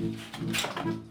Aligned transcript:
Música 0.00 1.09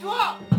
住 0.00 0.57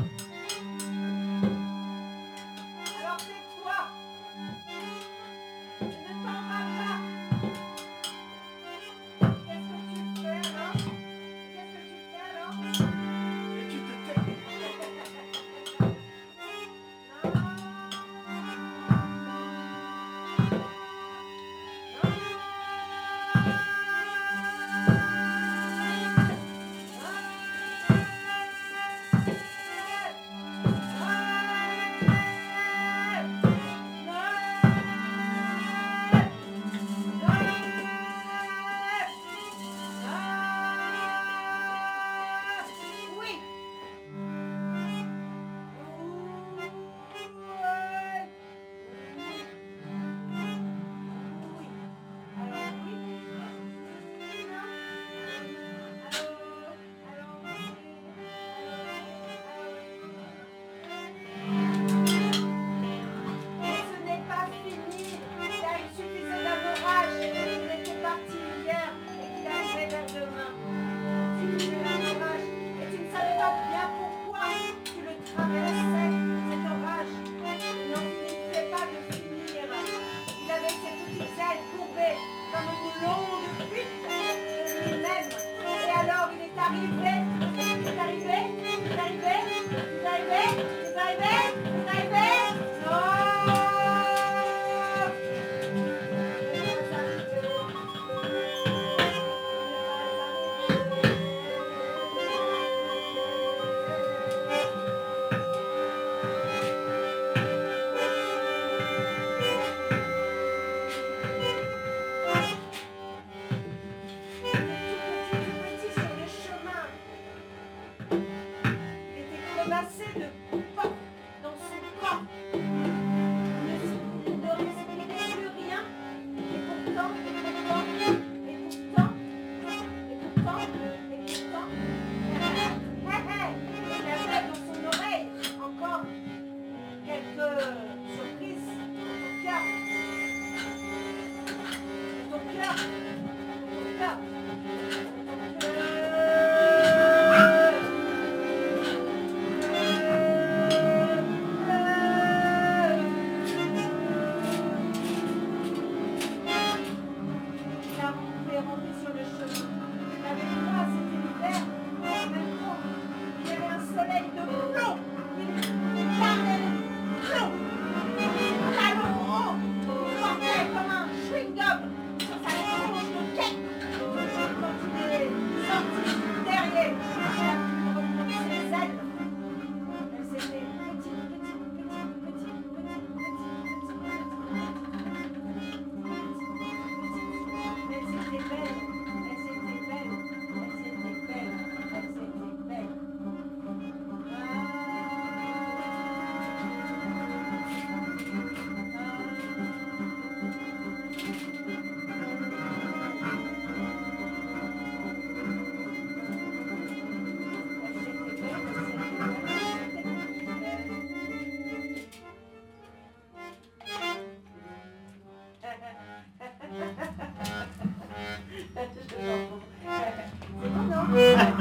petit, 86.71 87.28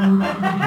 Thank 0.09 0.43
you. 0.53 0.58